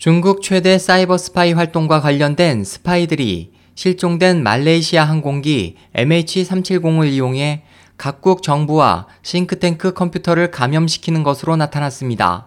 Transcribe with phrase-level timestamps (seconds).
[0.00, 7.64] 중국 최대 사이버 스파이 활동과 관련된 스파이들이 실종된 말레이시아 항공기 MH370을 이용해
[7.98, 12.46] 각국 정부와 싱크탱크 컴퓨터를 감염시키는 것으로 나타났습니다.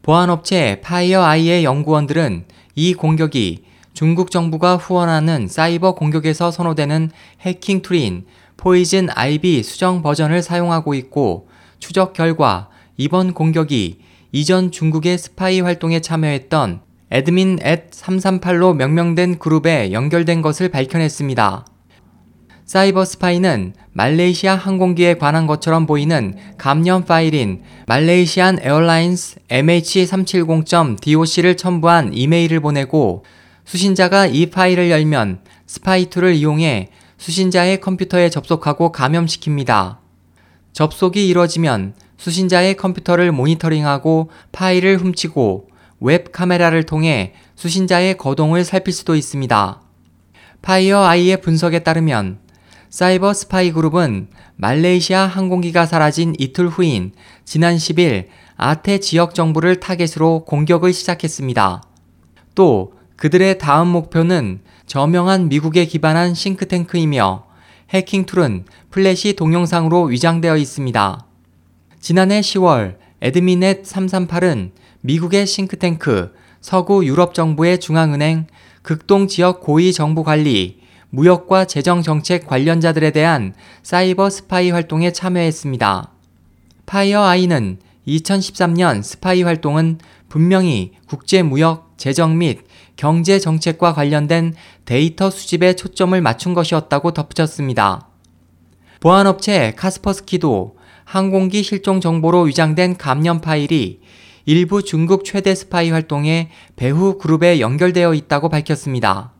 [0.00, 2.46] 보안업체 파이어 아이의 연구원들은
[2.76, 7.10] 이 공격이 중국 정부가 후원하는 사이버 공격에서 선호되는
[7.42, 8.24] 해킹 툴인
[8.56, 11.46] Poison Ivy 수정 버전을 사용하고 있고
[11.78, 13.98] 추적 결과 이번 공격이
[14.36, 16.80] 이전 중국의 스파이 활동에 참여했던
[17.12, 21.64] Admin at 338로 명명된 그룹에 연결된 것을 밝혀냈습니다.
[22.64, 33.24] 사이버 스파이는 말레이시아 항공기에 관한 것처럼 보이는 감염 파일인 Malaysian Airlines MH370.doc를 첨부한 이메일을 보내고
[33.64, 39.98] 수신자가 이 파일을 열면 스파이 툴을 이용해 수신자의 컴퓨터에 접속하고 감염시킵니다.
[40.72, 45.68] 접속이 이뤄지면 수신자의 컴퓨터를 모니터링하고 파일을 훔치고
[46.00, 49.80] 웹 카메라를 통해 수신자의 거동을 살필 수도 있습니다.
[50.62, 52.38] 파이어 아이의 분석에 따르면
[52.88, 57.12] 사이버 스파이 그룹은 말레이시아 항공기가 사라진 이틀 후인
[57.44, 61.82] 지난 10일 아태 지역 정부를 타겟으로 공격을 시작했습니다.
[62.54, 67.44] 또 그들의 다음 목표는 저명한 미국에 기반한 싱크탱크이며
[67.90, 71.26] 해킹 툴은 플래시 동영상으로 위장되어 있습니다.
[72.04, 78.46] 지난해 10월 Admin at 338은 미국의 싱크탱크, 서구 유럽 정부의 중앙은행,
[78.82, 86.10] 극동 지역 고위 정부 관리, 무역과 재정 정책 관련자들에 대한 사이버 스파이 활동에 참여했습니다.
[86.84, 92.66] 파이어 아이는 2013년 스파이 활동은 분명히 국제 무역, 재정 및
[92.96, 94.52] 경제 정책과 관련된
[94.84, 98.08] 데이터 수집에 초점을 맞춘 것이었다고 덧붙였습니다.
[99.00, 104.00] 보안업체 카스퍼스키도 항공기 실종 정보로 위장된 감염 파일이
[104.46, 109.32] 일부 중국 최대 스파이 활동에 배후 그룹에 연결되어 있다고 밝혔습니다.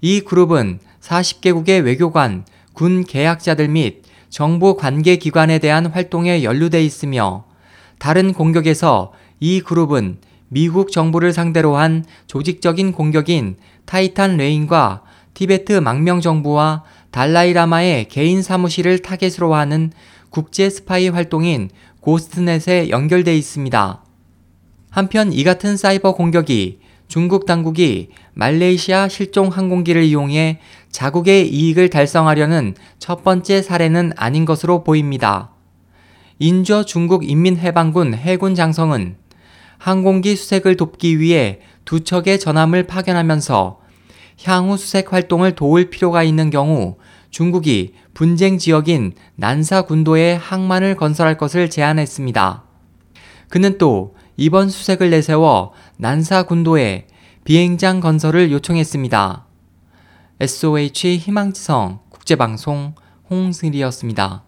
[0.00, 7.44] 이 그룹은 40개국의 외교관, 군 계약자들 및 정부 관계 기관에 대한 활동에 연루돼 있으며
[7.98, 15.02] 다른 공격에서 이 그룹은 미국 정부를 상대로 한 조직적인 공격인 타이탄 레인과
[15.34, 19.92] 티베트 망명 정부와 달라이라마의 개인 사무실을 타겟으로 하는
[20.36, 21.70] 국제 스파이 활동인
[22.00, 24.04] 고스트넷에 연결돼 있습니다.
[24.90, 30.60] 한편 이 같은 사이버 공격이 중국 당국이 말레이시아 실종 항공기를 이용해
[30.90, 35.52] 자국의 이익을 달성하려는 첫 번째 사례는 아닌 것으로 보입니다.
[36.38, 39.16] 인조 중국 인민해방군 해군 장성은
[39.78, 43.80] 항공기 수색을 돕기 위해 두 척의 전함을 파견하면서
[44.44, 46.96] 향후 수색 활동을 도울 필요가 있는 경우
[47.30, 52.64] 중국이 분쟁 지역인 난사 군도에 항만을 건설할 것을 제안했습니다.
[53.48, 57.06] 그는 또 이번 수색을 내세워 난사 군도에
[57.44, 59.46] 비행장 건설을 요청했습니다.
[60.40, 62.94] SOH 희망지성 국제방송
[63.30, 64.44] 홍승일이었습니다.